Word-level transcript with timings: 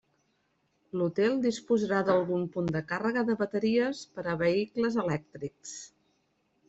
L'hotel 1.01 1.35
disposarà 1.43 1.99
d'algun 2.07 2.47
punt 2.55 2.71
de 2.77 2.81
càrrega 2.93 3.25
de 3.29 3.37
bateries 3.43 4.01
per 4.17 4.27
a 4.33 4.37
vehicles 4.41 4.99
elèctrics. 5.05 5.77